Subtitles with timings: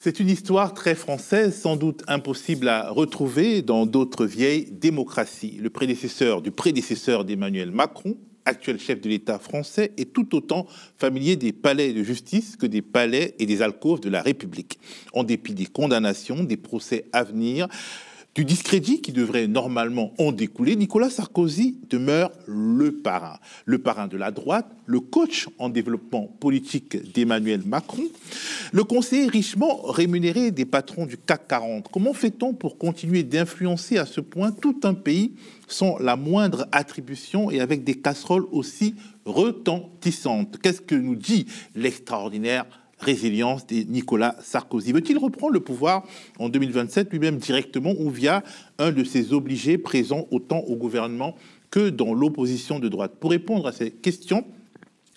[0.00, 5.58] C'est une histoire très française, sans doute impossible à retrouver dans d'autres vieilles démocraties.
[5.60, 10.66] Le prédécesseur du prédécesseur d'Emmanuel Macron, actuel chef de l'État français, est tout autant
[10.96, 14.78] familier des palais de justice que des palais et des alcôves de la République.
[15.14, 17.66] En dépit des condamnations, des procès à venir,
[18.38, 23.40] du discrédit qui devrait normalement en découler, Nicolas Sarkozy demeure le parrain.
[23.64, 28.04] Le parrain de la droite, le coach en développement politique d'Emmanuel Macron,
[28.70, 31.88] le conseiller richement rémunéré des patrons du CAC 40.
[31.90, 35.32] Comment fait-on pour continuer d'influencer à ce point tout un pays
[35.66, 38.94] sans la moindre attribution et avec des casseroles aussi
[39.24, 40.58] retentissantes?
[40.62, 42.66] Qu'est-ce que nous dit l'extraordinaire
[42.98, 44.92] résilience de Nicolas Sarkozy.
[44.92, 46.04] Veut-il reprendre le pouvoir
[46.38, 48.42] en 2027 lui-même directement ou via
[48.78, 51.36] un de ses obligés présents autant au gouvernement
[51.70, 53.12] que dans l'opposition de droite?
[53.20, 54.44] Pour répondre à ces questions,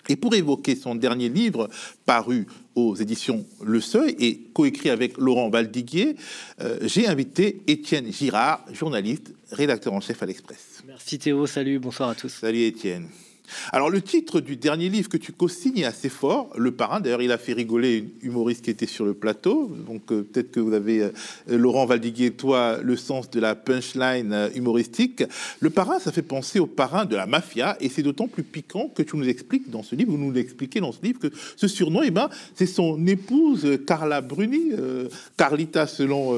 [0.09, 1.69] et pour évoquer son dernier livre
[2.05, 6.15] paru aux éditions Le Seuil et coécrit avec Laurent Valdiguier,
[6.61, 10.83] euh, j'ai invité Étienne Girard, journaliste, rédacteur en chef à l'Express.
[10.87, 12.29] Merci Théo, salut, bonsoir à tous.
[12.29, 13.07] Salut Étienne.
[13.71, 16.99] Alors le titre du dernier livre que tu co-signes est assez fort, Le Parrain.
[16.99, 19.71] D'ailleurs, il a fait rigoler une humoriste qui était sur le plateau.
[19.87, 21.11] Donc euh, peut-être que vous avez, euh,
[21.47, 25.23] Laurent Valdiguier toi, le sens de la punchline euh, humoristique.
[25.59, 28.91] Le Parrain, ça fait penser au parrain de la mafia et c'est d'autant plus piquant
[28.93, 31.67] que tu nous expliques dans ce livre, vous nous l'expliquez dans ce livre, que ce
[31.67, 34.71] surnom, eh ben, c'est son épouse Carla Bruni,
[35.37, 36.37] Carlita selon...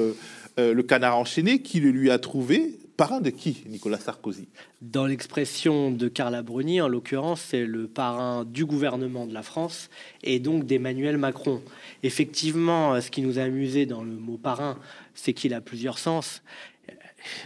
[0.58, 4.48] le canard enchaîné qui le lui a trouvé parrain de qui, Nicolas Sarkozy?
[4.82, 9.90] Dans l'expression de Carla Bruni, en l'occurrence, c'est le parrain du gouvernement de la France
[10.24, 11.62] et donc d'Emmanuel Macron.
[12.04, 14.78] Effectivement, ce qui nous a amusé dans le mot parrain,
[15.14, 16.42] c'est qu'il a plusieurs sens.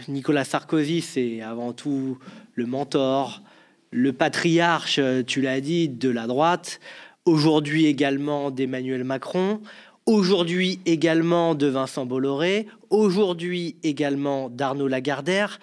[0.08, 2.18] Nicolas Sarkozy, c'est avant tout
[2.54, 3.42] le mentor,
[3.90, 6.80] le patriarche, tu l'as dit, de la droite,
[7.24, 9.60] aujourd'hui également d'Emmanuel Macron,
[10.08, 15.60] aujourd'hui également de Vincent Bolloré, aujourd'hui également d'Arnaud Lagardère.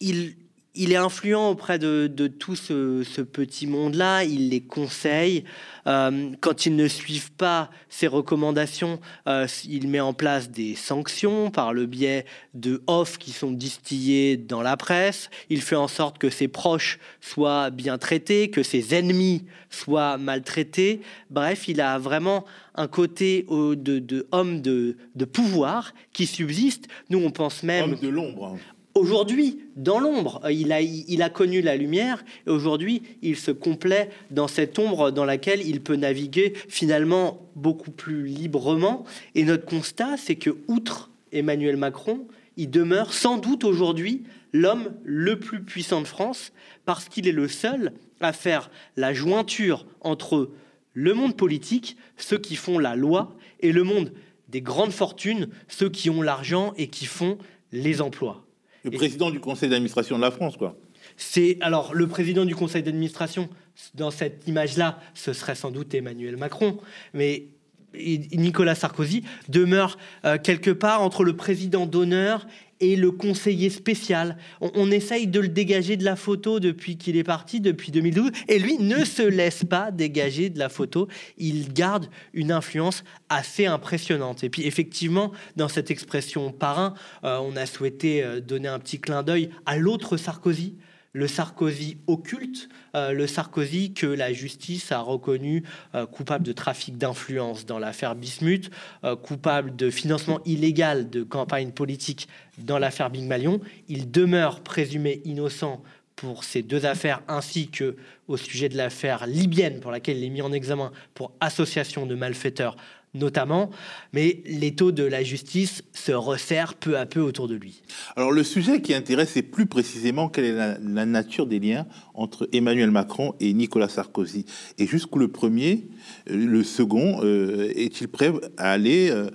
[0.00, 0.36] Il,
[0.76, 5.44] il est influent auprès de, tout ce, petit monde-là, il les conseille.
[5.86, 11.50] Euh, quand ils ne suivent pas ses recommandations, euh, il met en place des sanctions
[11.50, 15.30] par le biais de offres qui sont distillées dans la presse.
[15.48, 21.00] Il fait en sorte que ses proches soient bien traités, que ses ennemis soient maltraités.
[21.30, 22.44] Bref, il a vraiment
[22.74, 26.88] un côté de, homme de, de pouvoir qui subsiste.
[27.10, 27.92] Nous, on pense même...
[27.92, 28.58] Homme de l'ombre
[28.96, 30.40] aujourd'hui dans l'ombre.
[30.44, 35.24] Euh, il a, connu la lumière et aujourd'hui il se complaît dans cette ombre dans
[35.24, 39.04] laquelle il peut naviguer finalement beaucoup plus librement.
[39.34, 45.38] Et notre constat, c'est que outre Emmanuel Macron, il demeure sans doute aujourd'hui l'homme le
[45.38, 46.52] plus puissant de France
[46.86, 50.50] parce qu'il est le seul à faire la jointure entre
[50.94, 54.12] le monde politique, ceux qui font la loi, et le monde
[54.48, 57.36] des grandes fortunes, ceux qui ont l'argent et qui font
[57.72, 58.45] les emplois.
[58.86, 60.76] Le président du conseil d'administration de la France, quoi.
[61.16, 63.48] C'est alors le président du conseil d'administration
[63.94, 66.78] dans cette image-là, ce serait sans doute Emmanuel Macron,
[67.14, 67.48] mais
[67.94, 72.46] Nicolas Sarkozy demeure euh, quelque part entre le président d'honneur
[72.80, 74.36] et le conseiller spécial.
[74.60, 78.58] On, essaye de le dégager de la photo depuis qu'il est parti, depuis 2012, et
[78.58, 81.08] lui ne se laisse pas dégager de la photo.
[81.38, 84.44] Il garde une influence assez impressionnante.
[84.44, 86.94] Et puis effectivement, dans cette expression parrain,
[87.24, 90.74] euh, on a souhaité euh, donner un petit clin d'œil à l'autre Sarkozy,
[91.16, 95.62] le Sarkozy occulte, euh, le Sarkozy que la justice a reconnu
[95.94, 98.70] euh, coupable de trafic d'influence dans l'affaire Bismuth,
[99.02, 102.28] euh, coupable de financement illégal de campagne politique
[102.58, 103.62] dans l'affaire Big Malion.
[103.88, 105.82] Il demeure présumé innocent
[106.16, 107.96] pour ces deux affaires ainsi que
[108.28, 112.14] au sujet de l'affaire libyenne pour laquelle il est mis en examen pour association de
[112.14, 112.76] malfaiteurs
[113.16, 113.70] notamment,
[114.12, 117.82] mais l'étau de la justice se resserre peu à peu autour de lui.
[118.16, 122.48] Alors le sujet qui intéresse, c'est plus précisément quelle est la, nature des liens entre
[122.52, 124.44] Emmanuel Macron et Nicolas Sarkozy.
[124.78, 125.88] Et jusqu'où le premier,
[126.30, 129.30] euh, le second, euh, est-il prêt à aller, euh,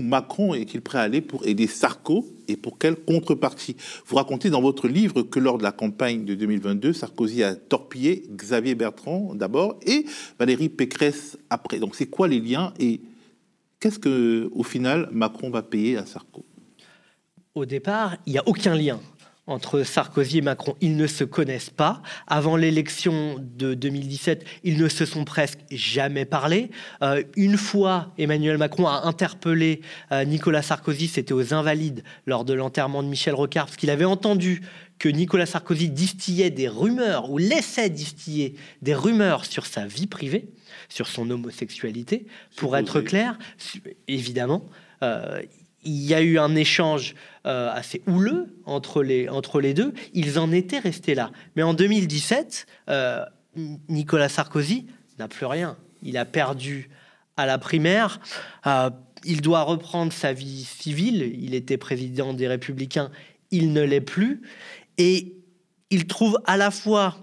[0.00, 3.76] Macron est-il prêt à aller pour aider Sarko et pour quelle contrepartie?
[4.06, 8.24] Vous racontez dans votre livre que lors de la campagne de 2022, Sarkozy a torpillé
[8.30, 10.06] Xavier Bertrand d'abord et
[10.38, 11.78] Valérie Pécresse après.
[11.78, 13.00] Donc c'est quoi les liens et
[13.80, 16.44] qu'est-ce que au final Macron va payer à Sarko?
[17.54, 18.98] Au départ, il n'y a aucun lien
[19.46, 20.76] entre Sarkozy et Macron.
[20.80, 22.02] Ils ne se connaissent pas.
[22.26, 26.70] Avant l'élection de 2017, ils ne se sont presque jamais parlé.
[27.02, 29.80] Euh, une fois, Emmanuel Macron a interpellé
[30.12, 34.04] euh, Nicolas Sarkozy, c'était aux Invalides, lors de l'enterrement de Michel Rocard, parce qu'il avait
[34.04, 34.62] entendu
[34.98, 40.50] que Nicolas Sarkozy distillait des rumeurs, ou laissait distiller des rumeurs sur sa vie privée,
[40.88, 42.26] sur son homosexualité.
[42.54, 43.36] Pour être clair,
[44.06, 44.64] évidemment,
[45.02, 45.42] euh,
[45.84, 47.14] il y a eu un échange
[47.46, 49.92] euh, assez houleux entre les, entre les deux.
[50.14, 51.30] Ils en étaient restés là.
[51.56, 53.24] Mais en 2017, euh,
[53.88, 54.86] Nicolas Sarkozy
[55.18, 55.76] n'a plus rien.
[56.02, 56.90] Il a perdu
[57.36, 58.20] à la primaire.
[58.66, 58.90] Euh,
[59.24, 61.36] il doit reprendre sa vie civile.
[61.40, 63.10] Il était président des Républicains.
[63.50, 64.42] Il ne l'est plus.
[64.98, 65.36] Et
[65.90, 67.16] il trouve à la fois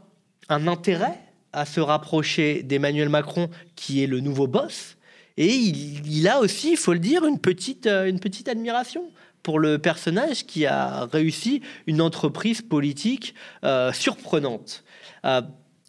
[0.50, 1.20] un intérêt
[1.54, 4.98] à se rapprocher d'Emmanuel Macron, qui est le nouveau boss,
[5.40, 9.10] et il, a aussi, il faut le dire, une petite, euh, une petite admiration
[9.42, 13.34] pour le personnage qui a réussi une entreprise politique
[13.64, 14.84] euh, surprenante.
[15.24, 15.42] Euh,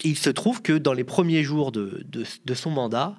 [0.04, 3.16] il se trouve que dans les premiers jours de, de, son mandat,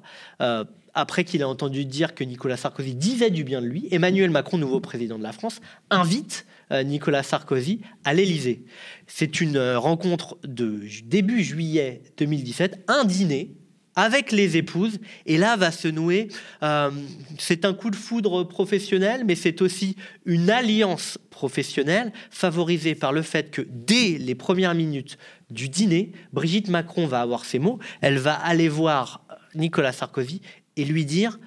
[0.95, 4.57] après qu'il a entendu dire que Nicolas Sarkozy disait du bien de lui, Emmanuel Macron,
[4.57, 5.61] nouveau président de la France,
[5.91, 8.65] invite Nicolas Sarkozy à l'Élysée.
[9.05, 13.51] C'est une rencontre de début juillet 2017, un dîner
[13.95, 14.99] avec les épouses.
[15.25, 16.29] Et là va se nouer,
[16.63, 16.91] euh,
[17.37, 19.95] c'est un coup de foudre professionnel, mais c'est aussi
[20.25, 25.17] une alliance professionnelle favorisée par le fait que dès les premières minutes
[25.49, 30.41] du dîner, Brigitte Macron va avoir ces mots, elle va aller voir Nicolas Sarkozy
[30.77, 31.39] et lui dire,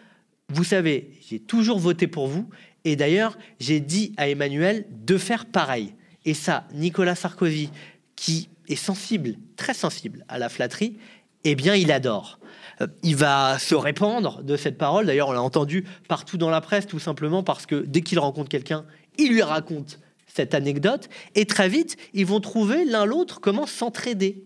[0.49, 2.49] vous savez, j'ai toujours voté pour vous,
[2.85, 5.95] et d'ailleurs j'ai dit à Emmanuel de faire pareil.
[6.27, 7.71] Et ça, Nicolas Sarkozy,
[8.17, 10.97] qui est sensible, très sensible à la flatterie,
[11.45, 12.39] eh bien, il adore.
[12.81, 15.07] Euh, il va se répandre de cette parole.
[15.07, 18.49] D'ailleurs, on l'a entendu partout dans la presse, tout simplement parce que dès qu'il rencontre
[18.49, 18.85] quelqu'un,
[19.19, 21.09] il lui raconte cette anecdote.
[21.35, 24.45] Et très vite, ils vont trouver l'un l'autre comment s'entraider.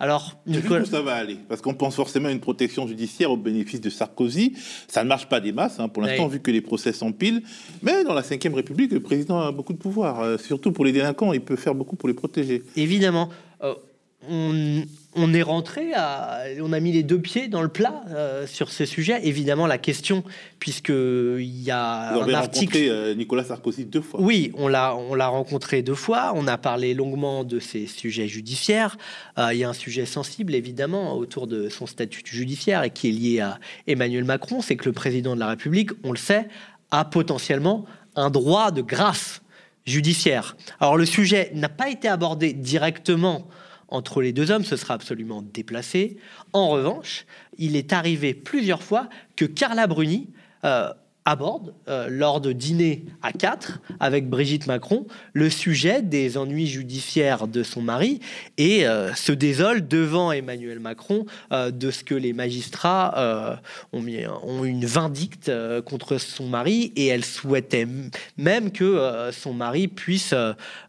[0.00, 0.84] Alors, Nicolas...
[0.84, 4.52] ça va aller, parce qu'on pense forcément à une protection judiciaire au bénéfice de Sarkozy.
[4.88, 7.42] Ça ne marche pas des masses, hein, pour l'instant, vu que les procès s'empilent.
[7.80, 10.20] Mais dans la Ve République, le président a beaucoup de pouvoir.
[10.20, 12.64] Euh, surtout pour les délinquants, il peut faire beaucoup pour les protéger.
[12.76, 13.28] Évidemment.
[13.62, 13.74] Euh,
[14.28, 18.70] on, est rentré à, on a mis les deux pieds dans le plat euh, sur
[18.70, 19.26] ce sujet.
[19.26, 20.24] Évidemment, la question,
[20.58, 22.78] puisque il y a un article.
[22.80, 24.20] Euh, Nicolas Sarkozy deux fois.
[24.20, 26.32] Oui, on l'a, on l'a rencontré deux fois.
[26.34, 28.96] On a parlé longuement de ces sujets judiciaires.
[29.38, 33.08] Euh, il y a un sujet sensible, évidemment, autour de son statut judiciaire et qui
[33.08, 34.60] est lié à Emmanuel Macron.
[34.60, 36.48] C'est que le président de la République, on le sait,
[36.90, 37.84] a potentiellement
[38.16, 39.42] un droit de grâce
[39.86, 40.56] judiciaire.
[40.80, 43.46] Alors le sujet n'a pas été abordé directement
[43.94, 46.16] entre les deux hommes, ce sera absolument déplacé.
[46.52, 47.26] En revanche,
[47.58, 50.28] il est arrivé plusieurs fois que Carla Bruni
[50.64, 50.92] euh,
[51.24, 57.48] aborde, euh, lors de dîner à quatre avec Brigitte Macron, le sujet des ennuis judiciaires
[57.48, 58.20] de son mari
[58.58, 63.60] et euh, se désole devant Emmanuel Macron euh, de ce que les magistrats
[63.92, 64.24] ont, mis,
[64.64, 65.50] une vindicte
[65.84, 67.86] contre son mari et elle souhaitait
[68.36, 70.34] même que son mari puisse,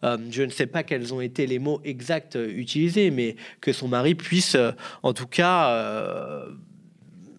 [0.03, 4.15] je ne sais pas quels ont été les mots exacts utilisés, mais que son mari
[4.15, 4.57] puisse
[5.03, 6.45] en tout cas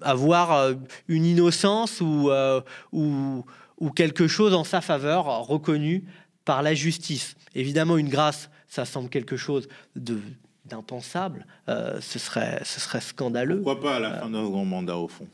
[0.06, 0.74] avoir euh,
[1.08, 2.60] une innocence euh,
[2.92, 3.44] ou,
[3.78, 6.04] ou, quelque chose en sa faveur reconnu
[6.44, 7.36] par la justice.
[7.54, 10.20] Évidemment, une grâce, ça semble quelque chose de
[10.64, 11.46] d'impensable.
[11.68, 13.62] Euh, ce, serait, ce serait scandaleux.
[13.62, 15.28] Pourquoi pas à la fin d'un grand mandat, au fond?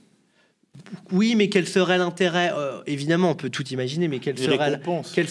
[1.10, 2.52] Oui, mais quel serait l'intérêt
[2.86, 4.80] Évidemment, on peut tout imaginer, mais quel serait,
[5.14, 5.26] quel,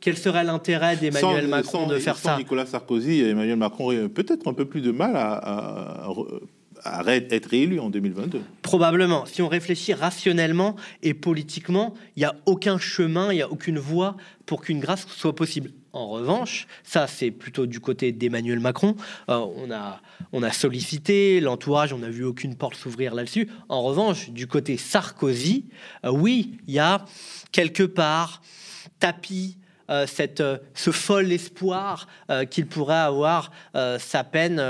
[0.00, 2.36] quel serait l'intérêt d'Emmanuel Macron de faire ça?
[2.36, 6.08] Nicolas Sarkozy et Emmanuel Macron auraient peut-être un peu plus de mal à
[6.94, 8.42] arrête d'être réélu en 2022.
[8.62, 9.26] Probablement.
[9.26, 13.78] Si on réfléchit rationnellement et politiquement, il n'y a aucun chemin, il n'y a aucune
[13.78, 14.16] voie
[14.46, 15.70] pour qu'une grâce soit possible.
[15.92, 18.96] En revanche, ça c'est plutôt du côté d'Emmanuel Macron.
[19.28, 20.00] Euh, on, a,
[20.32, 23.48] on a sollicité l'entourage, on n'a vu aucune porte s'ouvrir là-dessus.
[23.68, 25.64] En revanche, du côté Sarkozy,
[26.04, 27.04] euh, oui, il y a
[27.50, 28.42] quelque part
[28.98, 29.56] tapis
[30.06, 33.50] cette, euh, ce fol espoir euh, qu'il pourrait avoir
[33.98, 34.62] sa peine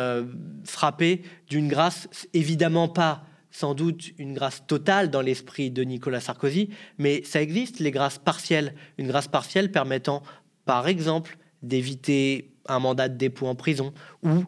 [0.64, 6.68] frappée d'une grâce, évidemment pas sans doute une grâce totale dans l'esprit de Nicolas Sarkozy,
[6.99, 8.75] mais ça existe, les grâces partielles.
[8.99, 10.23] Une grâce partielle permettant,
[10.66, 14.44] par exemple, d'éviter un mandat de dépôt en prison ou,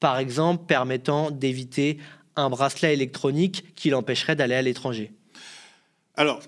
[0.00, 1.98] par exemple, permettant d'éviter
[2.36, 5.12] un bracelet électronique qui l'empêcherait d'aller à l'étranger.
[6.16, 6.40] Alors,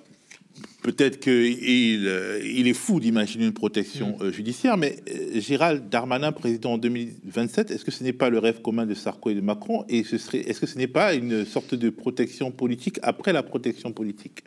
[0.84, 4.22] Peut-être qu'il euh, il est fou d'imaginer une protection mm.
[4.22, 8.38] euh, judiciaire, mais euh, Gérald Darmanin, président en 2027, est-ce que ce n'est pas le
[8.38, 11.14] rêve commun de Sarko et de Macron Et ce serait, est-ce que ce n'est pas
[11.14, 14.44] une sorte de protection politique après la protection politique?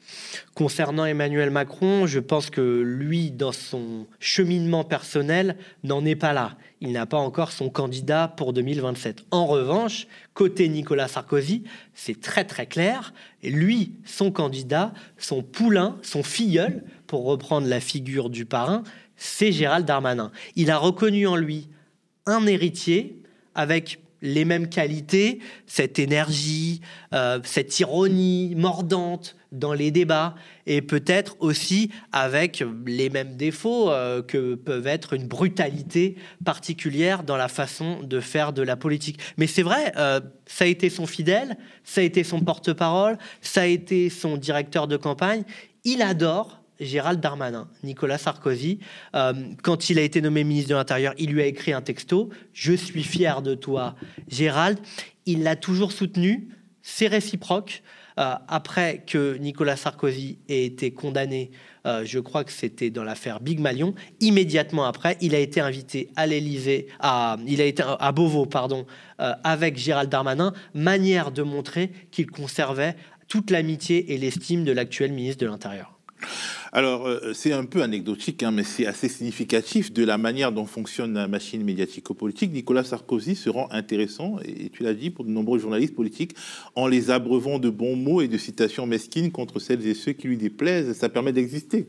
[0.54, 6.56] Concernant Emmanuel Macron, je pense que lui, dans son cheminement personnel, n'en est pas là.
[6.80, 9.26] Il n'a pas encore son candidat pour 2027.
[9.32, 11.64] En revanche, côté Nicolas Sarkozy,
[11.96, 13.14] c'est très très clair.
[13.44, 18.84] Lui, son candidat, son poulain, son filleul, pour reprendre la figure du parrain,
[19.16, 20.32] c'est Gérald Darmanin.
[20.56, 21.68] Il a reconnu en lui
[22.28, 23.20] un héritier
[23.56, 26.82] avec les mêmes qualités, cette énergie,
[27.14, 34.22] euh, cette ironie mordante dans les débats, et peut-être aussi avec les mêmes défauts euh,
[34.22, 39.20] que peuvent être une brutalité particulière dans la façon de faire de la politique.
[39.38, 43.62] Mais c'est vrai, euh, ça a été son fidèle, ça a été son porte-parole, ça
[43.62, 45.44] a été son directeur de campagne.
[45.86, 48.80] Il adore Gérald Darmanin, Nicolas Sarkozy,
[49.16, 52.30] euh, quand il a été nommé ministre de l'Intérieur, il lui a écrit un texto
[52.54, 53.96] Je suis fier de toi,
[54.28, 54.80] Gérald.
[55.26, 56.50] Il l'a toujours soutenu,
[56.82, 57.84] c'est réciproque.
[58.20, 61.52] Euh, après que Nicolas Sarkozy ait été condamné,
[61.86, 66.10] euh, je crois que c'était dans l'affaire Big Malion, immédiatement après, il a été invité
[66.16, 68.88] à l'Élysée, à, il a été à Beauvau, pardon,
[69.20, 72.96] avec Gérald Darmanin, manière de montrer qu'il conservait
[73.28, 75.97] toute l'amitié et l'estime de l'actuel ministre de l'Intérieur.
[76.72, 80.66] Alors, euh, c'est un peu anecdotique, hein, mais c'est assez significatif de la manière dont
[80.66, 82.52] fonctionne la machine médiatico-politique.
[82.52, 86.36] Nicolas Sarkozy se rend intéressant, et tu l'as dit, pour de nombreux journalistes politiques,
[86.76, 90.28] en les abreuvant de bons mots et de citations mesquines contre celles et ceux qui
[90.28, 90.94] lui déplaisent.
[90.94, 91.88] Ça permet d'exister.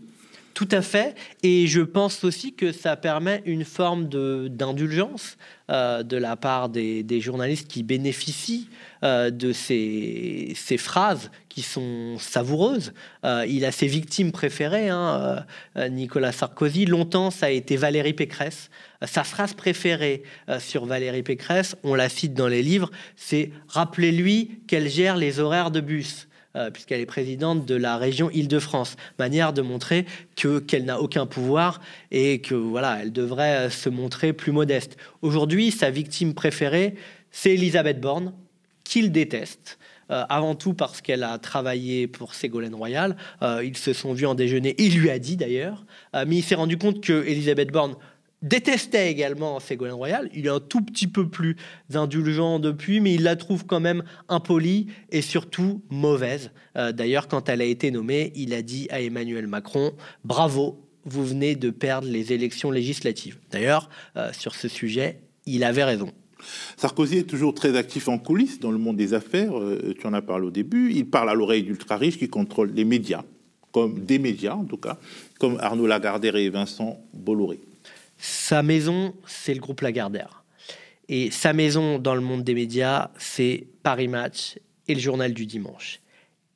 [0.59, 1.15] Tout à fait.
[1.45, 4.09] Et je pense aussi que ça permet une forme
[4.49, 5.37] d'indulgence
[5.71, 8.69] euh, de la part des, journalistes qui bénéficient
[9.05, 12.93] euh, de ces, ces, phrases qui sont savoureuses.
[13.25, 15.47] Euh, il a ses victimes préférées, hein,
[15.91, 16.87] Nicolas Sarkozy.
[16.87, 18.69] Longtemps, ça a été Valérie Pécresse.
[19.07, 20.25] Sa phrase préférée
[20.59, 25.71] sur Valérie Pécresse, on la cite dans les livres, c'est Rappelez-lui qu'elle gère les horaires
[25.71, 26.28] de bus.
[26.57, 28.97] Euh, puisqu'elle est présidente de la région Île-de-France.
[29.19, 33.91] Manière de montrer que qu'elle n'a aucun pouvoir et que voilà, elle devrait euh, se
[33.91, 34.97] montrer plus modeste.
[35.21, 36.95] Aujourd'hui, sa victime préférée,
[37.31, 38.33] c'est Elisabeth Borne,
[38.83, 39.79] qu'il déteste.
[40.11, 43.15] Euh, avant tout parce qu'elle a travaillé pour Ségolène Royal.
[43.63, 44.75] ils se sont vus en déjeuner.
[44.79, 47.95] Il lui a dit d'ailleurs, mais il s'est rendu compte que Elisabeth Borne
[48.43, 50.31] détestait également Ségolène Royal.
[50.35, 51.57] Il est un tout petit peu plus
[51.95, 56.51] indulgent depuis, mais il la trouve quand même impolie et surtout mauvaise.
[56.77, 59.93] Euh, d'ailleurs, quand elle a été nommée, il a dit à Emmanuel Macron
[60.25, 63.39] Bravo, vous venez de perdre les élections législatives.
[63.51, 66.13] D'ailleurs, euh, sur ce sujet, il avait raison.
[66.77, 69.59] Sarkozy est toujours très actif en coulisses dans le monde des affaires.
[69.59, 70.93] Euh, tu en as parlé au début.
[70.93, 73.25] Il parle à l'oreille d'ultra riches qui contrôlent les médias,
[73.73, 74.99] comme des médias en tout cas,
[75.41, 77.59] comme Arnaud Lagardère et Vincent Bolloré.
[78.19, 80.45] Sa maison, c'est le groupe Lagardère.
[81.09, 84.59] Et sa maison dans le monde des médias, c'est Paris Match
[84.89, 86.01] et le journal du dimanche.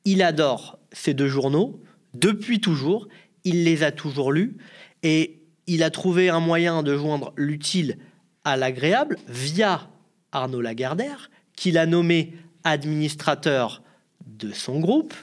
[0.05, 1.81] Il adore ces deux journaux
[2.13, 3.07] depuis toujours.
[3.45, 4.57] Il les a toujours lus
[5.01, 7.97] et il a trouvé un moyen de joindre l'utile
[8.43, 9.89] à l'agréable via
[10.31, 13.81] Arnaud Lagardère, qu'il a nommé administrateur
[14.25, 15.13] de son groupe.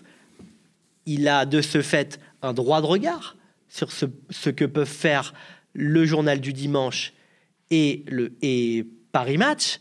[1.06, 3.37] Il a de ce fait un droit de regard
[3.68, 5.35] sur ce, ce que peuvent faire
[5.73, 7.12] le journal du dimanche
[7.71, 9.79] et, le, et Paris Match.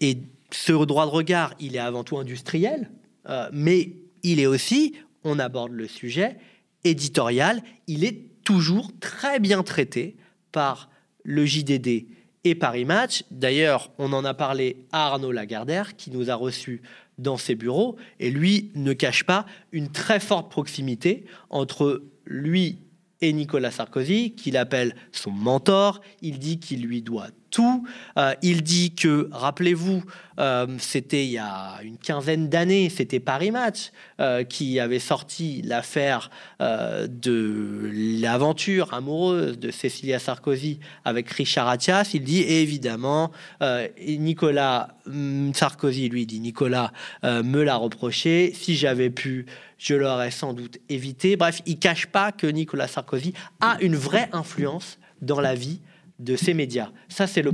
[0.00, 0.18] Et
[0.50, 2.90] ce droit de regard, il est avant tout industriel,
[3.28, 3.92] euh, mais
[4.22, 4.94] il est aussi,
[5.24, 6.36] on aborde le sujet,
[6.84, 7.62] éditorial.
[7.86, 10.16] Il est toujours très bien traité
[10.52, 10.88] par
[11.22, 12.06] le JDD
[12.44, 13.24] et Paris Match.
[13.30, 16.82] D'ailleurs, on en a parlé à Arnaud Lagardère, qui nous a reçus
[17.18, 22.78] dans ses bureaux, et lui ne cache pas une très forte proximité entre lui
[23.20, 26.00] et Nicolas Sarkozy, qu'il appelle son mentor.
[26.22, 27.86] Il dit qu'il lui doit tout.
[28.16, 30.02] Euh, il dit que, rappelez-vous,
[30.38, 33.90] euh, c'était il y a une quinzaine d'années, c'était Paris Match
[34.20, 37.90] euh, qui avait sorti l'affaire de
[38.20, 42.10] l'aventure amoureuse de Cécilia Sarkozy avec Richard Attias.
[42.14, 43.30] Il dit évidemment,
[44.06, 48.52] Nicolas mm, Sarkozy lui dit Nicolas me l'a reproché.
[48.54, 49.46] Si j'avais pu,
[49.78, 51.36] je l'aurais sans doute évité.
[51.36, 55.80] Bref, il cache pas que Nicolas Sarkozy a une vraie influence dans la vie
[56.18, 56.90] de ces médias.
[57.08, 57.52] Ça, c'est le,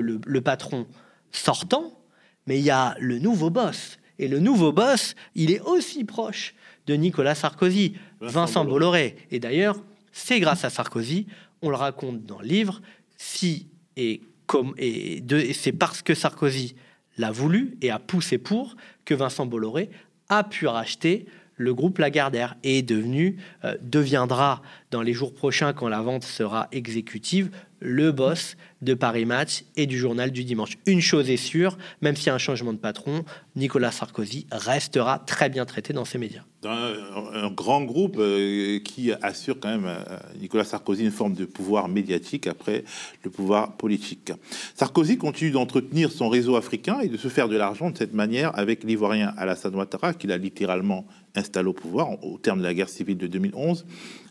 [0.00, 0.86] le, patron
[1.32, 1.98] sortant,
[2.46, 3.98] mais il y a le nouveau boss.
[4.18, 6.54] Et le nouveau boss, il est aussi proche
[6.86, 9.16] de Nicolas Sarkozy, Vincent, Bolloré.
[9.30, 11.26] Et d'ailleurs, c'est grâce à Sarkozy,
[11.62, 12.80] on le raconte dans le livre,
[13.16, 16.74] si et comme et, et c'est parce que Sarkozy
[17.18, 19.90] l'a voulu et a poussé pour que Vincent Bolloré
[20.28, 21.26] a pu racheter
[21.60, 26.68] le groupe Lagardère est devenu, euh, deviendra dans les jours prochains, quand la vente sera
[26.72, 30.76] exécutive, le boss de Paris Match et du journal du dimanche.
[30.86, 33.24] Une chose est sûre, même s'il y a un changement de patron,
[33.56, 36.42] Nicolas Sarkozy restera très bien traité dans ces médias.
[36.64, 41.88] Un, grand groupe euh, qui assure quand même à Nicolas Sarkozy une forme de pouvoir
[41.88, 42.84] médiatique après
[43.24, 44.32] le pouvoir politique.
[44.74, 48.56] Sarkozy continue d'entretenir son réseau africain et de se faire de l'argent de cette manière
[48.58, 52.88] avec l'Ivoirien Alassane Ouattara, qu'il a littéralement installé au pouvoir au terme de la guerre
[52.88, 53.86] civile de 2011,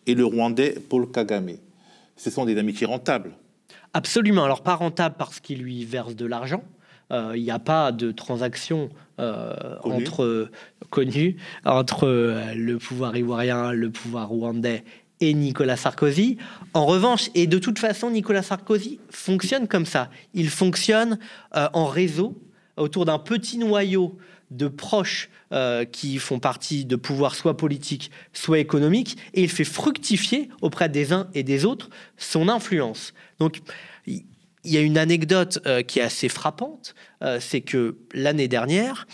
[0.07, 1.57] et le Rwandais Paul Kagame.
[2.15, 3.31] Ce sont des amitiés rentables.
[3.93, 4.43] Absolument.
[4.43, 6.63] Alors pas rentable parce qu'il lui verse de l'argent.
[7.11, 8.89] Euh, il n'y a pas de transaction
[9.19, 10.51] euh, entre
[10.91, 14.83] connue entre euh, le pouvoir ivoirien, le pouvoir rwandais
[15.19, 16.37] et Nicolas Sarkozy.
[16.73, 20.09] En revanche, et de toute façon, Nicolas Sarkozy fonctionne comme ça.
[20.33, 21.19] Il fonctionne
[21.51, 22.41] en réseau
[22.77, 24.17] autour d'un petit noyau
[24.51, 29.63] de proches euh, qui font partie de pouvoirs soit politiques, soit économiques, et il fait
[29.63, 33.13] fructifier auprès des uns et des autres son influence.
[33.39, 33.61] Donc,
[34.07, 34.23] il
[34.65, 39.07] y a une anecdote euh, qui est assez frappante, euh, c'est que l'année dernière,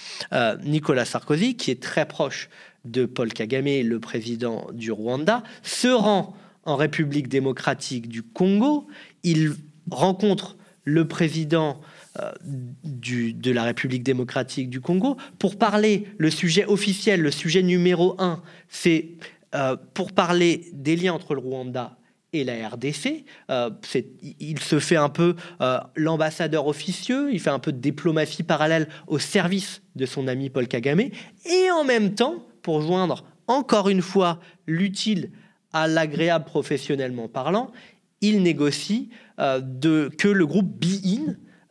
[0.64, 2.50] Nicolas Sarkozy, qui est très proche
[2.86, 8.88] de Paul Kagame, le président du Rwanda, se rend en République démocratique du Congo.
[9.24, 9.56] Il
[9.90, 11.82] rencontre le président
[12.84, 15.18] du, de la République démocratique du Congo.
[15.40, 19.10] Pour parler, le sujet officiel, le sujet numéro un, c'est
[19.54, 21.98] euh, pour parler des liens entre le Rwanda
[22.34, 23.24] et la RDC.
[23.50, 23.70] Euh,
[24.40, 25.36] il se fait un peu
[25.96, 30.68] l'ambassadeur officieux, il fait un peu de diplomatie parallèle au service de son ami Paul
[30.68, 35.32] Kagame, et en même temps, pour joindre encore une fois l'utile
[35.72, 37.72] à l'agréable professionnellement parlant,
[38.20, 41.06] il négocie de, que le groupe Be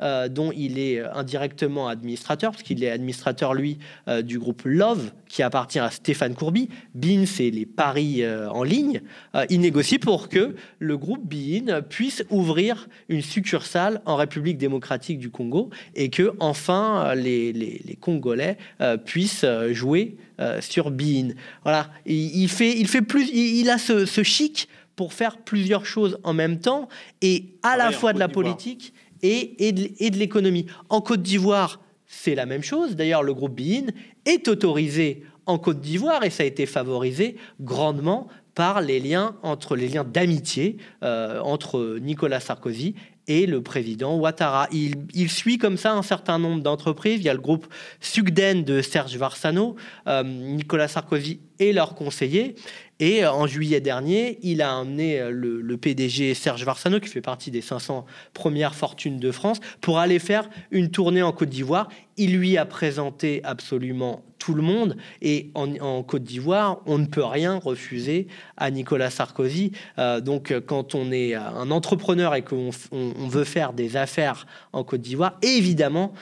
[0.03, 4.63] euh, dont il est euh, indirectement administrateur, parce qu'il est administrateur, lui, euh, du groupe
[4.65, 6.69] Love, qui appartient à Stéphane Courby.
[6.95, 9.03] Bean, c'est les paris en ligne.
[9.51, 15.31] il négocie pour que le groupe Bein puisse ouvrir une succursale en République démocratique du
[15.31, 18.59] Congo et que, enfin, les, Congolais
[19.05, 20.17] puissent jouer
[20.61, 21.31] sur Bein.
[21.65, 26.19] Voilà, il, fait, il fait plus, il, a ce, ce chic pour faire plusieurs choses
[26.23, 26.89] en même temps
[27.23, 30.67] et à la fois de la politique et, de, l'économie.
[30.89, 32.95] En Côte d'Ivoire, c'est la même chose.
[32.95, 33.87] D'ailleurs, le groupe BIN
[34.27, 39.75] est autorisé en Côte d'Ivoire et ça a été favorisé grandement par les liens entre
[39.75, 42.95] les liens d'amitié euh, entre Nicolas Sarkozy
[43.27, 44.69] et le président Ouattara.
[44.71, 47.21] Il, suit comme ça un certain nombre d'entreprises.
[47.21, 47.67] Il y a le groupe
[48.01, 49.77] Sugden de Serge Varsano,
[50.07, 52.55] euh, Nicolas Sarkozy et leurs conseillers.
[53.01, 57.21] Et euh, en juillet dernier, il a amené euh, le, PDG Serge Varsano, qui fait
[57.21, 61.89] partie des 500 premières fortunes de France, pour aller faire une tournée en Côte d'Ivoire.
[62.17, 64.97] Il lui a présenté absolument tout le monde.
[65.23, 68.27] Et en, Côte d'Ivoire, on ne peut rien refuser
[68.57, 69.73] à Nicolas Sarkozy.
[69.99, 74.85] Euh, donc, quand on est un entrepreneur et qu'on on, veut faire des affaires en
[74.85, 76.13] Côte d'Ivoire, évidemment,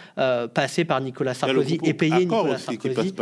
[0.55, 3.15] passer par Nicolas Sarkozy et payer Nicolas Sarkozy,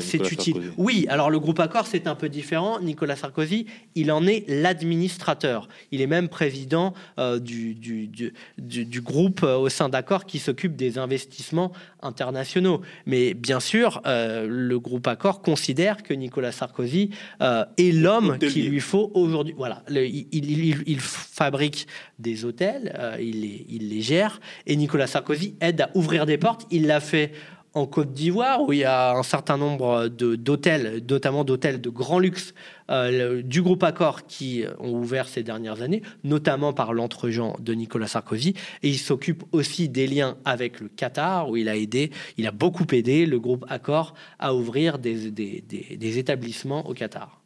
[0.00, 0.72] c'est utile.
[0.76, 2.80] Oui, alors le groupe Accor, c'est un peu différent.
[2.80, 5.68] Nicolas Sarkozy, il en est l'administrateur.
[5.92, 10.98] Il est même président euh, du, du, groupe euh, au sein d'Accor qui s'occupe des
[10.98, 12.80] investissements internationaux.
[13.06, 18.80] Mais bien sûr, euh, le groupe Accor considère que Nicolas Sarkozy est l'homme qu'il lui
[18.80, 19.54] faut aujourd'hui.
[19.56, 21.86] Voilà, il, fabrique
[22.18, 26.66] des hôtels, il, il les gère, et Nicolas Sarkozy aide à ouvrir des portes.
[26.70, 27.32] Il l'a fait
[27.78, 32.18] en Côte d'Ivoire, où il y a un certain nombre d'hôtels, notamment d'hôtels de grand
[32.18, 32.54] luxe
[32.90, 38.08] euh, du groupe Accor qui ont ouvert ces dernières années, notamment par l'entregent de Nicolas
[38.08, 38.54] Sarkozy.
[38.82, 42.52] Et il s'occupe aussi des liens avec le Qatar, où il a aidé, il a
[42.52, 47.42] beaucoup aidé le groupe Accor à ouvrir des, des établissements au Qatar.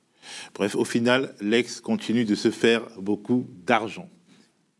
[0.54, 4.08] Bref, au final, l'ex continue de se faire beaucoup d'argent.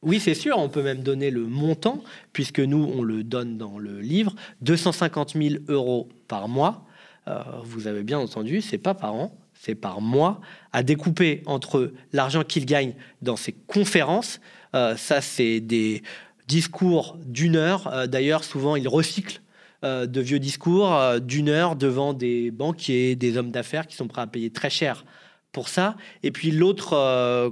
[0.03, 3.79] Oui, c'est sûr, on peut même donner le montant, puisque nous, on le donne dans
[3.79, 6.85] le livre, 250 000 euros par mois.
[7.29, 10.41] Euh, vous avez bien entendu, c'est pas par an, c'est par mois,
[10.73, 14.41] à découper entre l'argent qu'il gagne dans ses conférences.
[14.75, 16.03] Euh, ça, c'est des
[16.49, 17.87] discours d'une heure.
[17.87, 19.41] Euh, d'ailleurs, souvent, il recycle
[19.85, 24.29] de vieux discours d'une heure devant des banquiers, des hommes d'affaires qui sont prêts à
[24.29, 25.05] payer très cher
[25.53, 25.97] pour ça.
[26.23, 27.51] Et puis l'autre, euh,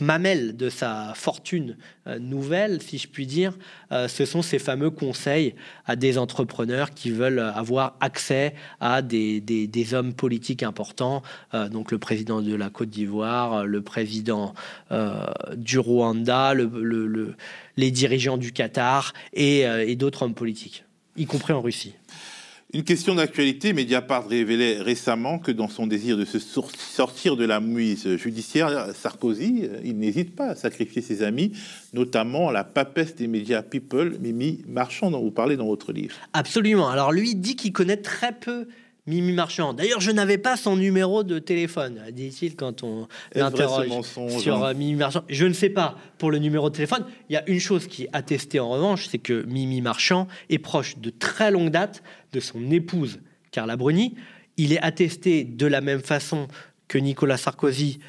[0.00, 3.58] mamelle de sa fortune euh, nouvelle, si je puis dire,
[3.90, 5.54] euh, ce sont ces fameux conseils
[5.86, 9.42] à des entrepreneurs qui veulent avoir accès à des,
[9.92, 11.22] hommes politiques importants,
[11.70, 14.52] donc le président de la Côte d'Ivoire, le président
[15.56, 17.36] du Rwanda, le,
[17.76, 20.84] les dirigeants du Qatar et d'autres hommes politiques,
[21.16, 21.94] y compris en Russie.
[22.72, 27.60] Une question d'actualité, Mediapart révélait récemment que dans son désir de se sortir de la
[27.60, 31.52] mouise judiciaire, Sarkozy, euh, il n'hésite pas à sacrifier ses amis,
[31.92, 36.16] notamment la papesse des médias People, Mimi Marchand, dont vous parlez dans votre livre.
[36.32, 36.88] Absolument.
[36.88, 38.66] Alors lui dit qu'il connaît très peu
[39.06, 39.72] Mimi Marchand.
[39.72, 43.88] D'ailleurs, je n'avais pas son numéro de téléphone, dit-il quand on l'interroge
[44.38, 44.70] sur hein.
[44.70, 45.22] euh, Mimi Marchand.
[45.28, 47.04] Je ne sais pas pour le numéro de téléphone.
[47.28, 50.58] Il y a une chose qui est attestée en revanche, c'est que Mimi Marchand est
[50.58, 53.20] proche de très longue date de son épouse
[53.52, 54.16] Carla Bruni.
[54.56, 56.48] Il est attesté de la même façon
[56.88, 58.00] que Nicolas Sarkozy,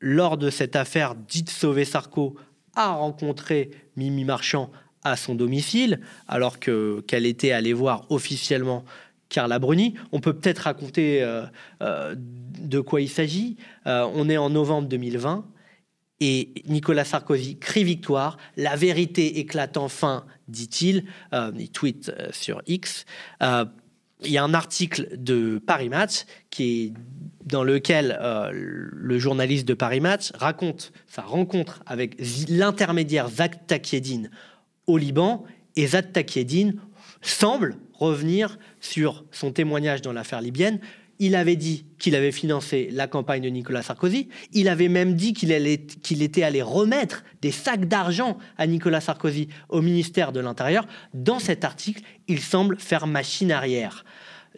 [0.00, 2.36] lors de cette affaire dite Sauver Sarko,
[2.74, 4.70] a rencontré Mimi Marchand
[5.04, 8.84] à son domicile, alors que qu'elle était allée voir officiellement
[9.28, 9.94] Carla Bruni.
[10.12, 11.44] On peut peut-être raconter euh,
[11.82, 13.56] euh, de quoi il s'agit.
[13.86, 15.44] Euh, on est en novembre 2020
[16.20, 18.38] et Nicolas Sarkozy crie victoire.
[18.56, 21.04] La vérité éclate enfin, dit-il.
[21.32, 23.04] il tweet sur X.
[23.40, 26.92] il y a un article de Paris Match qui est
[27.46, 28.18] dans lequel
[28.50, 32.16] le journaliste de Paris Match raconte sa rencontre avec
[32.48, 34.28] l'intermédiaire Zak Takiedine
[34.88, 35.44] au Liban
[35.76, 36.80] et Zak Takiedine
[37.22, 40.80] semble revenir sur son témoignage dans l'affaire libyenne.
[41.20, 44.28] Il avait dit qu'il avait financé la campagne de Nicolas Sarkozy.
[44.52, 49.82] Il avait même dit qu'il était allé remettre des sacs d'argent à Nicolas Sarkozy au
[49.82, 50.86] ministère de l'Intérieur.
[51.14, 54.04] Dans cet article, il semble faire machine arrière.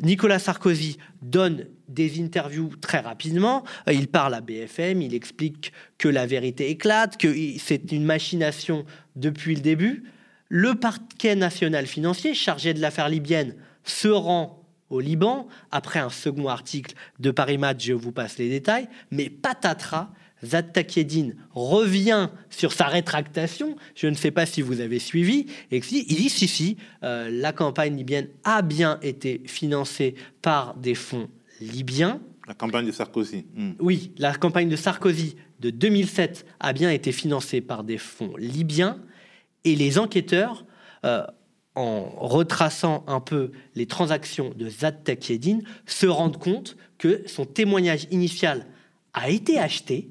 [0.03, 3.65] Nicolas Sarkozy donne des interviews très rapidement.
[3.91, 8.85] Il parle à BFM, il explique que la vérité éclate, que c'est une machination
[9.17, 10.05] depuis le début.
[10.53, 16.49] Le parquet national financier, chargé de l'affaire libyenne, se rend au Liban, après un second
[16.49, 20.11] article de Paris Match, je vous passe les détails, mais patatras,
[20.45, 20.73] Zad
[21.55, 26.29] revient sur sa rétractation, je ne sais pas si vous avez suivi, et il dit
[26.29, 31.29] si, si, euh, la campagne libyenne a bien été financée par des fonds
[31.61, 32.21] libyens.
[32.49, 33.45] La campagne de Sarkozy.
[33.55, 33.73] Hmm.
[33.79, 38.99] Oui, la campagne de Sarkozy de 2007 a bien été financée par des fonds libyens.
[39.65, 40.65] Et les enquêteurs,
[41.05, 41.25] euh,
[41.75, 48.07] en retraçant un peu les transactions de Zad Takiedine, se rendent compte que son témoignage
[48.11, 48.67] initial
[49.13, 50.11] a été acheté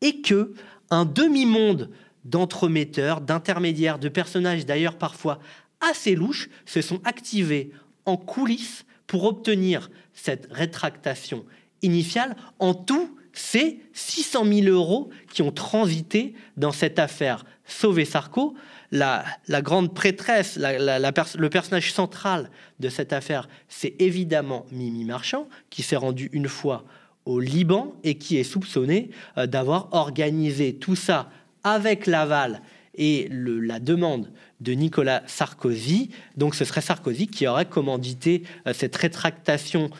[0.00, 0.54] et que
[0.90, 1.90] un demi-monde
[2.24, 5.38] d'entremetteurs, d'intermédiaires, de personnages d'ailleurs parfois
[5.80, 7.72] assez louches se sont activés
[8.04, 11.44] en coulisses pour obtenir cette rétractation
[11.82, 12.36] initiale.
[12.58, 18.56] En tout, c'est 600 000 euros qui ont transité dans cette affaire Sauver Sarko
[18.90, 19.24] la,
[19.62, 26.30] grande prêtresse, le personnage central de cette affaire, c'est évidemment Mimi Marchand, qui s'est rendue
[26.32, 26.84] une fois
[27.26, 31.30] au Liban et qui est soupçonnée euh, d'avoir organisé tout ça
[31.62, 32.62] avec l'aval
[32.94, 36.10] et la demande de Nicolas Sarkozy.
[36.36, 39.90] Donc ce serait Sarkozy qui aurait commandité euh, cette rétractation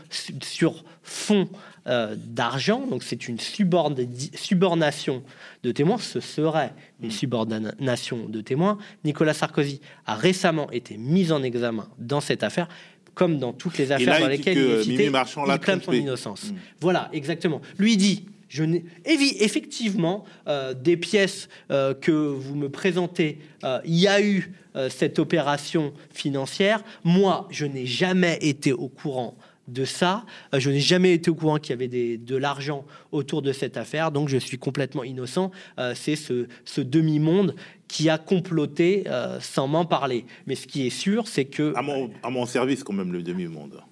[0.42, 1.48] sur fond
[1.88, 5.22] euh, d'argent, donc c'est une subornation
[5.62, 8.76] de témoins, ce serait une subordination de témoins.
[9.04, 12.68] Nicolas Sarkozy a récemment été mis en examen dans cette affaire
[13.14, 16.50] comme dans toutes les affaires dans lesquelles il est cité, il clame son innocence.
[16.50, 16.56] Hmm.
[16.80, 17.62] Voilà, exactement.
[17.78, 18.64] Lui dit, je
[19.06, 23.38] effectivement, euh, des pièces euh, que vous me présentez,
[23.84, 24.52] il y a eu
[24.90, 26.84] cette opération financière.
[27.02, 29.36] Moi, je n'ai jamais été au courant
[29.68, 30.24] de ça.
[30.54, 33.76] Euh, je n'ai jamais été au courant qu'il y avait de l'argent autour de cette
[33.76, 35.50] affaire, donc je suis complètement innocent.
[35.78, 36.46] Euh, c'est ce,
[36.80, 37.54] demi-monde
[37.86, 40.24] qui a comploté euh, sans m'en parler.
[40.46, 41.72] Mais ce qui est sûr, c'est que...
[41.76, 43.82] À mon, à mon service quand même, le demi-monde.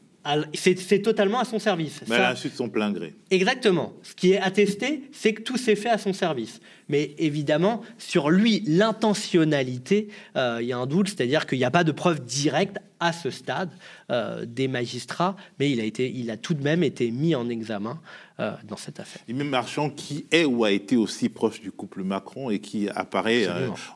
[0.54, 2.00] C'est totalement à son service.
[2.08, 3.14] Mais elle a su de son plein gré.
[3.30, 3.92] Exactement.
[4.02, 6.60] Ce qui est attesté, c'est que tout s'est fait à son service.
[6.88, 11.70] Mais évidemment, sur lui, l'intentionnalité, euh, il y a un doute, c'est-à-dire qu'il n'y a
[11.70, 13.70] pas de preuve directe à ce stade
[14.10, 17.48] euh, des magistrats, mais il a, été, il a tout de même été mis en
[17.48, 18.00] examen
[18.40, 19.22] euh, dans cette affaire.
[19.28, 22.88] Et même Marchand, qui est ou a été aussi proche du couple Macron et qui
[22.88, 23.46] apparaît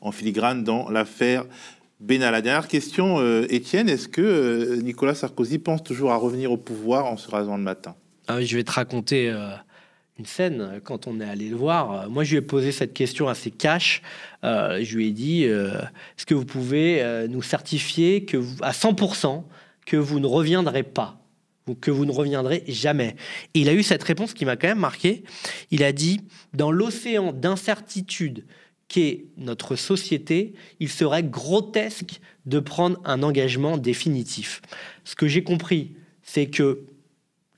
[0.01, 1.45] en filigrane dans l'affaire
[2.01, 2.33] Bénal.
[2.33, 6.57] La dernière question, euh, Étienne, est-ce que euh, Nicolas Sarkozy pense toujours à revenir au
[6.57, 7.95] pouvoir en se rasant le matin?
[8.27, 9.51] Ah Je vais te raconter euh,
[10.21, 12.11] une scène quand on est allé le voir.
[12.11, 14.03] Moi, je lui ai posé cette question assez cash.
[14.43, 19.45] je lui ai dit est-ce que vous pouvez nous certifier que à 100%
[19.87, 21.19] que vous ne reviendrez pas
[21.67, 23.17] ou que vous ne reviendrez jamais?
[23.55, 25.25] Et il a eu cette réponse qui m'a quand même marqué.
[25.71, 26.21] Il a dit
[26.53, 28.45] dans l'océan d'incertitude
[28.89, 34.61] qu'est notre société, il serait grotesque de prendre un engagement définitif.
[35.05, 36.85] Ce que j'ai compris, c'est que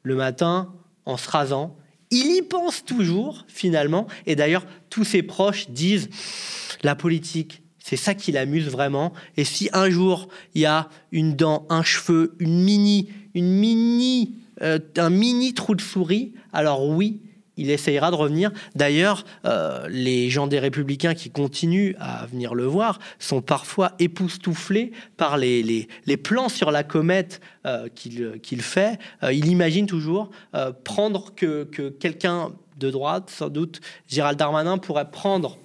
[0.05, 0.73] le matin,
[1.07, 1.77] en se rasant,
[2.13, 4.07] il y pense toujours, finalement.
[4.27, 6.09] Et d'ailleurs, tous ses proches disent,
[6.85, 9.13] la politique, c'est ça qui l'amuse vraiment.
[9.37, 14.35] Et si un jour, il y a une dent, un cheveu, une mini une mini,
[14.63, 17.21] euh, un mini trou de souris, alors oui,
[17.57, 18.51] il essayera de revenir.
[18.75, 24.93] D'ailleurs, euh, les gens des Républicains qui continuent à venir le voir sont parfois époustouflés
[25.17, 25.89] par les,
[26.23, 28.99] plans sur la comète euh, qu'il fait.
[29.23, 30.31] Euh, il imagine toujours
[30.85, 35.59] prendre que, que quelqu'un de droite, sans doute Gérald Darmanin, pourrait prendre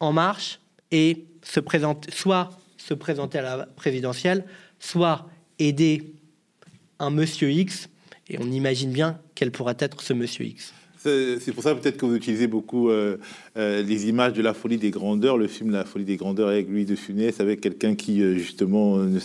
[0.00, 4.44] en marche et se présenter, soit se présenter à la présidentielle,
[4.78, 5.26] soit
[5.58, 6.14] aider
[6.98, 7.88] un monsieur X.
[8.28, 10.72] Et on imagine bien quel pourrait être ce monsieur X.
[11.02, 13.16] C'est pour ça peut-être que vous utilisez beaucoup euh,
[13.56, 16.68] euh, les images de la folie des grandeurs, le film La folie des grandeurs avec
[16.68, 19.18] Louis de Funès, avec quelqu'un qui euh, justement ne,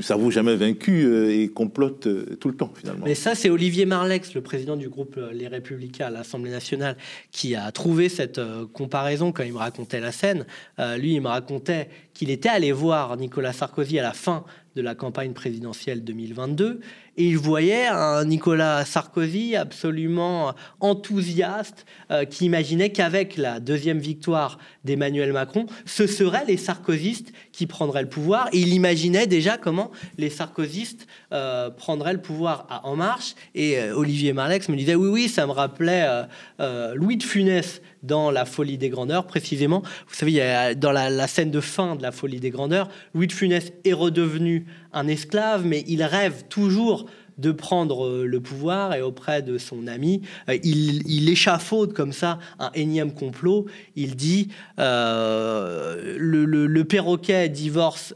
[0.00, 2.06] s'avoue jamais vaincu et complote
[2.38, 3.06] tout le temps finalement.
[3.06, 6.96] Mais ça, c'est Olivier Marlex, le président du groupe Les Républicains à l'Assemblée nationale,
[7.32, 8.40] qui a trouvé cette
[8.72, 10.44] comparaison quand il me racontait la scène.
[10.98, 14.44] lui, il me racontait qu'il était allé voir Nicolas Sarkozy à la fin
[14.76, 16.80] de la campagne présidentielle 2022
[17.18, 24.58] et il voyait un Nicolas Sarkozy absolument enthousiaste euh, qui imaginait qu'avec la deuxième victoire
[24.84, 28.48] d'Emmanuel Macron, ce seraient les sarkozystes qui prendraient le pouvoir.
[28.52, 33.34] Et il imaginait déjà comment les sarkozystes euh, prendraient le pouvoir à En Marche.
[33.56, 36.06] Et euh, Olivier Marlex me disait oui, oui, ça me rappelait
[36.94, 39.82] Louis de Funès dans La Folie des Grandeurs, précisément.
[40.06, 43.32] Vous savez, dans la, la, scène de fin de La Folie des Grandeurs, Louis de
[43.32, 47.06] Funès est redevenu un esclave, mais il rêve toujours
[47.38, 52.38] de prendre euh, le pouvoir et auprès de son ami, euh, il, échafaude comme ça
[52.58, 53.66] un énième complot.
[53.96, 54.48] Il dit
[54.78, 58.14] euh, le, perroquet divorce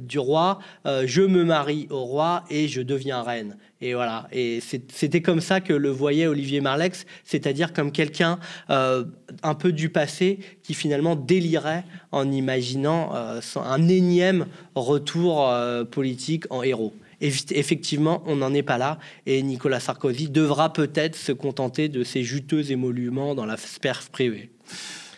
[0.00, 3.56] du roi, je me marie au roi et je deviens reine.
[3.80, 4.28] Et voilà.
[4.32, 9.88] Et c'était comme ça que le voyait Olivier Marlex, c'est-à-dire comme quelqu'un un peu du
[9.88, 15.50] passé qui finalement délirait en imaginant un énième retour
[15.90, 18.98] politique en héros effectivement, on n'en est pas là.
[19.26, 24.50] Et Nicolas Sarkozy devra peut-être se contenter de ces juteux émoluments dans la sphère privée.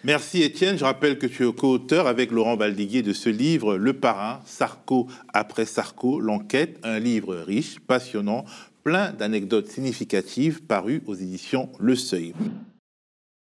[0.05, 0.77] Merci Étienne.
[0.77, 5.09] Je rappelle que tu es co-auteur avec Laurent Valdiguier de ce livre Le Parrain, Sarko
[5.33, 8.45] après Sarko, l'enquête, un livre riche, passionnant,
[8.83, 12.35] plein d'anecdotes significatives paru aux éditions Le Seuil.